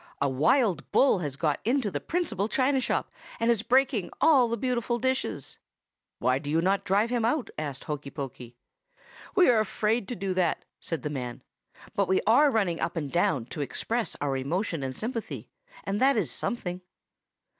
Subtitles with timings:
[0.19, 4.57] 'A wild bull has got into the principal china shop, and is breaking all the
[4.57, 5.59] beautiful dishes.'
[6.17, 8.57] "'Why do you not drive him out?' asked Hokey Pokey.
[9.35, 11.43] "'We are afraid to do that,' said the man;
[11.95, 15.51] 'but we are running up and down to express our emotion and sympathy,
[15.83, 16.81] and that is something.